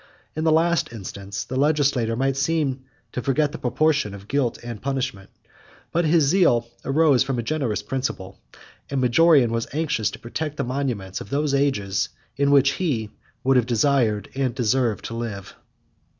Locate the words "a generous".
7.37-7.83